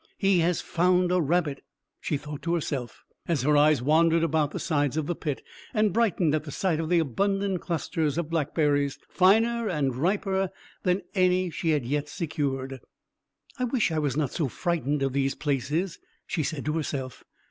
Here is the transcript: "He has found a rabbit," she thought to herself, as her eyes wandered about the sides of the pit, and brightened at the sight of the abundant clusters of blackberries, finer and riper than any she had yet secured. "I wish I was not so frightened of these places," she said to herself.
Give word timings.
"He 0.17 0.39
has 0.39 0.61
found 0.61 1.11
a 1.11 1.21
rabbit," 1.21 1.63
she 1.99 2.17
thought 2.17 2.41
to 2.41 2.55
herself, 2.55 3.03
as 3.27 3.43
her 3.43 3.55
eyes 3.55 3.83
wandered 3.83 4.23
about 4.23 4.49
the 4.49 4.57
sides 4.57 4.97
of 4.97 5.05
the 5.05 5.13
pit, 5.13 5.43
and 5.75 5.93
brightened 5.93 6.33
at 6.33 6.43
the 6.43 6.49
sight 6.49 6.79
of 6.79 6.89
the 6.89 6.97
abundant 6.97 7.61
clusters 7.61 8.17
of 8.17 8.27
blackberries, 8.31 8.97
finer 9.09 9.69
and 9.69 9.95
riper 9.95 10.49
than 10.81 11.03
any 11.13 11.51
she 11.51 11.69
had 11.69 11.85
yet 11.85 12.09
secured. 12.09 12.79
"I 13.59 13.65
wish 13.65 13.91
I 13.91 13.99
was 13.99 14.17
not 14.17 14.31
so 14.31 14.47
frightened 14.47 15.03
of 15.03 15.13
these 15.13 15.35
places," 15.35 15.99
she 16.25 16.41
said 16.41 16.65
to 16.65 16.73
herself. 16.73 17.23